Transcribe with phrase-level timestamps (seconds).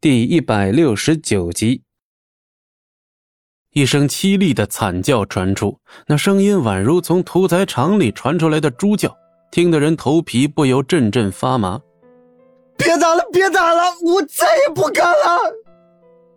[0.00, 1.82] 第一百六十九集，
[3.72, 9.12] 一声凄厉的惨叫传出，那声音宛如从屠宰场里传出来的猪叫，
[9.50, 11.80] 听得人头皮不由阵阵发麻。
[12.76, 15.52] 别打了，别打了，我再也不敢了！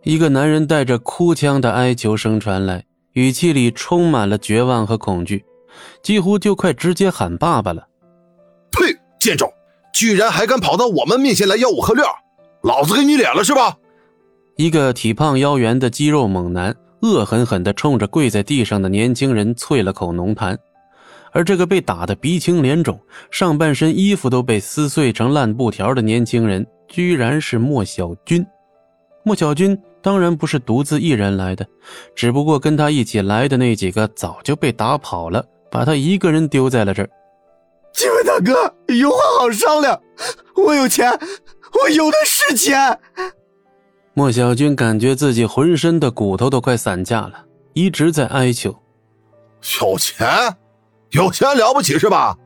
[0.01, 5.45] 一个男人带着哭腔的哀求声传来，语气里充满了绝望和恐惧，
[6.01, 7.87] 几乎就快直接喊爸爸了。
[8.71, 8.97] 呸！
[9.19, 9.53] 贱种，
[9.93, 12.03] 居然还敢跑到我们面前来要我喝料！
[12.63, 13.75] 老子给你脸了是吧？
[14.57, 20.55] 一个体胖腰圆的肌肉猛男恶狠狠地冲着跪在地上的年轻人啐了口浓痰，
[21.31, 22.99] 而这个被打得鼻青脸肿、
[23.31, 28.45] 上半身衣服都被撕碎成烂布条的年轻人，居然是莫小军。
[29.23, 31.65] 莫小军当然不是独自一人来的，
[32.13, 37.09] 只不过跟他一起来的那几个早就被打跑了，把他一个人丢在了这儿。
[37.93, 38.53] 几位大哥，
[38.93, 39.99] 有话好商量，
[40.55, 41.11] 我有钱。
[41.73, 42.99] 我有的是钱。
[44.13, 48.75] 莫小军感觉自己浑身的骨头都快散架了，一直在哀求
[49.81, 50.27] ：“有钱，
[51.11, 52.37] 有钱了不起是吧？”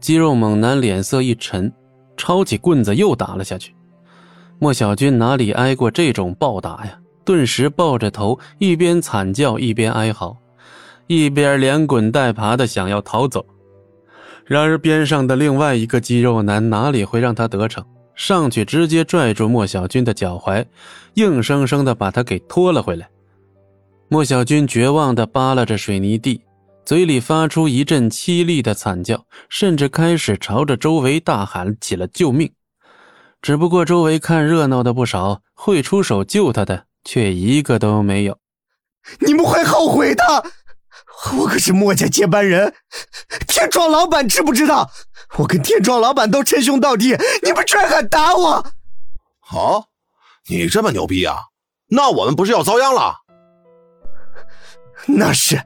[0.00, 1.72] 肌肉猛男脸色一沉，
[2.16, 3.74] 抄起棍子又打了下去。
[4.58, 6.98] 莫小军哪里挨过这种暴打呀？
[7.24, 10.36] 顿时抱着头，一边惨叫一边哀嚎，
[11.06, 13.46] 一边连滚带爬的想要逃走。
[14.44, 17.84] 然而边上的另外一个肌肉男哪里会让他得逞？
[18.22, 20.64] 上去直接拽住莫小军的脚踝，
[21.14, 23.08] 硬生生的把他给拖了回来。
[24.06, 26.40] 莫小军绝望的扒拉着水泥地，
[26.84, 32.48] 嘴里发出一阵凄厉的惨叫，甚至开始朝着周围大喊起了救命。
[33.40, 38.38] 只不过周围看热闹的不少，会出手救他的却一个都没有。
[39.18, 40.22] 你们会后悔的，
[41.34, 42.74] 我可是墨家接班人，
[43.46, 44.90] 天庄老板知不知道？
[45.38, 48.66] 我跟天庄老板都称兄道弟，你们居然敢打我！
[49.40, 49.86] 好，
[50.48, 51.36] 你这么牛逼啊？
[51.88, 53.18] 那我们不是要遭殃了？
[55.06, 55.64] 那是，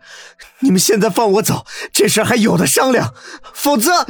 [0.61, 3.15] 你们现在放我走，这事还有的商量，
[3.53, 4.07] 否则……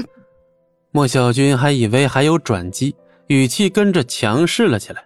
[0.90, 2.96] 莫小军还以为还有转机，
[3.28, 5.05] 语气跟着强势了起来。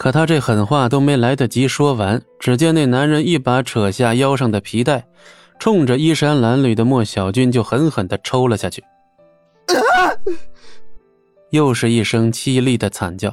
[0.00, 5.06] 可他这狠话都没来得及说完，只见那男人一把扯下腰上的皮带，
[5.58, 8.82] 冲着衣衫褴褛的莫小军就狠狠地抽了下去。
[11.50, 13.30] 又是一声凄厉的惨叫，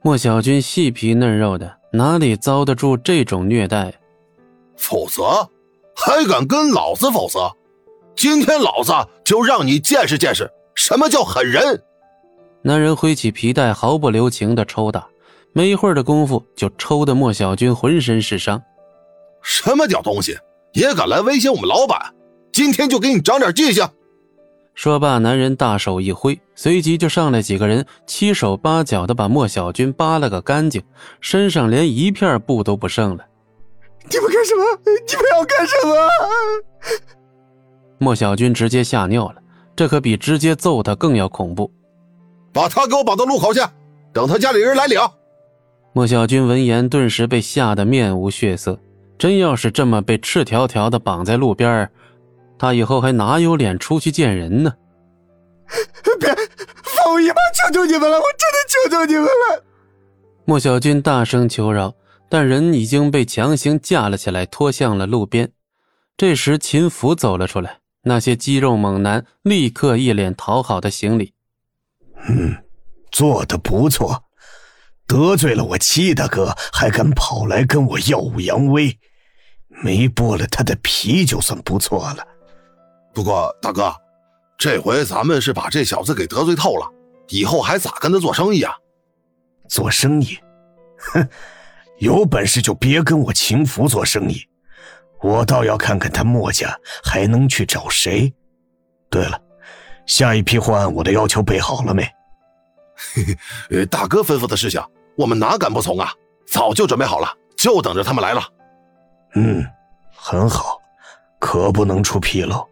[0.00, 3.92] 莫小军细皮嫩肉的，哪里遭得住这种虐待？
[4.76, 5.50] 否则，
[5.96, 7.50] 还敢跟老子否则？
[8.14, 8.92] 今天老子
[9.24, 11.82] 就让你见识见识什么叫狠人！
[12.62, 15.04] 男人挥起皮带，毫不留情的抽打，
[15.54, 18.60] 没一会儿的功夫，就抽得莫小军浑身是伤。
[19.40, 20.36] 什么屌东西，
[20.72, 22.12] 也敢来威胁我们老板？
[22.52, 23.88] 今天就给你长点记性！
[24.74, 30.82] 说罢，男人大手一挥，随即就上来几个人，七手八脚的把莫小军扒了个干净，
[31.20, 33.24] 身上连一片布都不剩了。
[34.10, 34.64] 你们干什么？
[34.84, 35.94] 你们要干什么？
[37.98, 39.36] 莫小军直接吓尿了，
[39.76, 41.70] 这可比直接揍他更要恐怖。
[42.52, 43.60] 把他给我绑到路口去，
[44.12, 44.98] 等他家里人来领。
[45.96, 48.76] 莫小军闻言，顿时被吓得面无血色。
[49.16, 51.88] 真要是这么被赤条条的绑在路边
[52.58, 54.74] 他以后还哪有脸出去见人呢？
[56.18, 56.28] 别
[56.82, 57.34] 放我一马！
[57.54, 59.64] 求求你们了，我真的求求你们了！
[60.44, 61.94] 莫小军大声求饶，
[62.28, 65.52] 但人已经被强行架了起来，拖向了路边。
[66.16, 71.34] 这时，秦福走了出来，那些肌肉猛男立刻一脸讨好的行礼
[72.28, 72.56] ：“嗯，
[73.12, 74.23] 做的不错，
[75.06, 78.98] 得罪了我七大哥，还敢跑来跟我耀武扬威，
[79.68, 82.26] 没剥了他的皮就算不错了。”
[83.14, 83.94] 不过大哥，
[84.58, 86.90] 这回咱们是把这小子给得罪透了，
[87.28, 88.74] 以后还咋跟他做生意啊？
[89.68, 90.38] 做生意？
[91.12, 91.28] 哼，
[91.98, 94.42] 有本事就别跟我秦福做生意，
[95.22, 98.32] 我倒要看看他墨家还能去找谁。
[99.08, 99.40] 对了，
[100.06, 102.04] 下一批货案我的要求备好了没？
[102.96, 103.22] 嘿
[103.70, 104.80] 嘿，大哥吩咐的事情，
[105.16, 106.12] 我们哪敢不从啊？
[106.46, 108.42] 早就准备好了，就等着他们来了。
[109.34, 109.64] 嗯，
[110.14, 110.78] 很好，
[111.40, 112.64] 可不能出纰漏。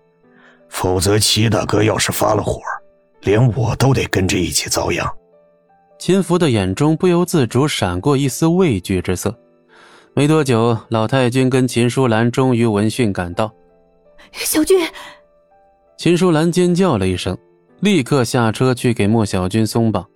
[0.69, 2.61] 否则，齐大哥要是发了火，
[3.23, 5.07] 连我都得跟着一起遭殃。
[5.99, 9.37] 秦福的眼中不由自主闪过一丝畏惧之色。
[10.15, 13.53] 没多久，老太君跟秦淑兰终于闻讯赶到。
[14.33, 14.79] 小军，
[15.97, 17.37] 秦淑兰尖叫了一声，
[17.81, 20.07] 立刻下车去给莫小军松绑。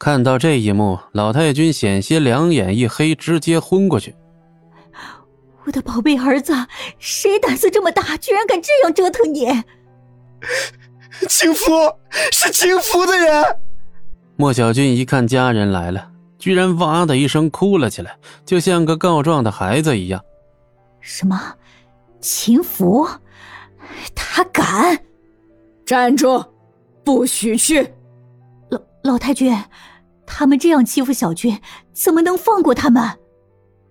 [0.00, 4.14] 看到这一幕，老太君险些两眼一黑，直接昏过去。
[5.66, 6.54] 我的宝贝儿子，
[6.98, 9.46] 谁胆子这么大，居然敢这样折腾你？
[11.28, 11.70] 情夫
[12.32, 13.44] 是情夫的人。
[14.36, 20.24] 莫小军一看家人来了，居然哇的一声哭了起来，就像个告状的孩子一样。
[21.02, 21.38] 什么？
[22.22, 23.06] 秦福？
[24.14, 24.98] 他敢？
[25.84, 26.42] 站住！
[27.04, 27.86] 不许去！
[29.02, 29.52] 老老太君，
[30.24, 31.60] 他们这样欺负小军，
[31.92, 33.18] 怎么能放过他们？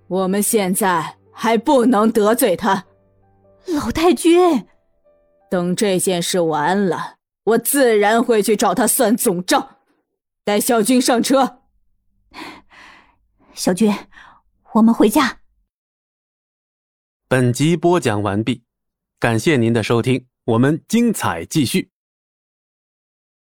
[0.07, 2.85] 我们现在还不能得罪他。
[3.67, 4.65] 老太君，
[5.51, 9.77] 等这件事完了，我自然会去找他算总账。
[10.45, 11.63] 带小军上车。
[13.53, 13.93] 小军，
[14.75, 15.39] 我们回家。
[17.27, 18.63] 本集播讲完毕，
[19.19, 21.91] 感谢您的收听，我们精彩继续。